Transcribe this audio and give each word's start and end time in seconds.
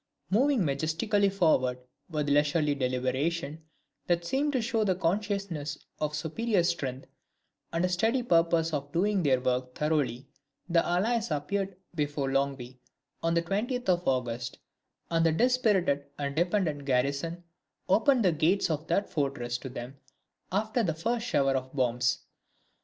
Moving 0.31 0.65
majestically 0.65 1.29
forward, 1.29 1.77
with 2.09 2.27
leisurely 2.27 2.73
deliberation, 2.73 3.61
that 4.07 4.25
seemed 4.25 4.51
to 4.53 4.59
show 4.59 4.83
the 4.83 4.95
consciousness 4.95 5.77
of 5.99 6.15
superior 6.15 6.63
strength, 6.63 7.05
and 7.71 7.85
a 7.85 7.89
steady 7.89 8.23
purpose 8.23 8.73
of 8.73 8.91
doing 8.91 9.21
their 9.21 9.39
work 9.39 9.75
thoroughly, 9.75 10.27
the 10.67 10.83
Allies 10.83 11.29
appeared 11.29 11.75
before 11.93 12.29
Longwy 12.31 12.79
on 13.21 13.35
the 13.35 13.43
20th 13.43 13.89
of 13.89 14.07
August, 14.07 14.57
and 15.11 15.23
the 15.23 15.31
dispirited 15.31 16.07
and 16.17 16.35
dependent 16.35 16.85
garrison 16.85 17.43
opened 17.87 18.25
the 18.25 18.31
gates 18.31 18.71
of 18.71 18.87
that 18.87 19.07
fortress 19.07 19.59
to 19.59 19.69
them 19.69 19.99
after 20.51 20.81
the 20.81 20.95
first 20.95 21.27
shower 21.27 21.55
of 21.55 21.71
bombs. 21.75 22.21